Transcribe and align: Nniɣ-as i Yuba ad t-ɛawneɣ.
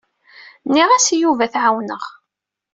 Nniɣ-as 0.67 1.07
i 1.13 1.17
Yuba 1.21 1.43
ad 1.45 1.51
t-ɛawneɣ. 1.53 2.03